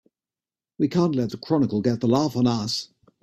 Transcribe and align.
We 0.79 0.87
can't 0.87 1.13
let 1.13 1.29
the 1.29 1.37
Chronicle 1.37 1.79
get 1.79 1.99
the 2.01 2.07
laugh 2.07 2.35
on 2.35 2.47
us! 2.47 2.89